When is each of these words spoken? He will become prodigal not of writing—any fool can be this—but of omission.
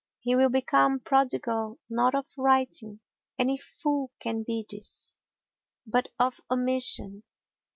He 0.19 0.35
will 0.35 0.49
become 0.49 0.99
prodigal 0.99 1.77
not 1.87 2.15
of 2.15 2.25
writing—any 2.35 3.57
fool 3.57 4.09
can 4.19 4.41
be 4.41 4.65
this—but 4.67 6.07
of 6.17 6.41
omission. 6.49 7.21